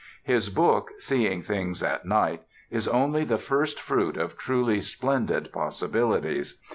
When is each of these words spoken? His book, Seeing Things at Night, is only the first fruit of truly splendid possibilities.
His 0.23 0.49
book, 0.49 0.89
Seeing 0.97 1.43
Things 1.43 1.83
at 1.83 2.05
Night, 2.07 2.41
is 2.71 2.87
only 2.87 3.23
the 3.23 3.37
first 3.37 3.79
fruit 3.79 4.17
of 4.17 4.35
truly 4.35 4.81
splendid 4.81 5.51
possibilities. 5.53 6.59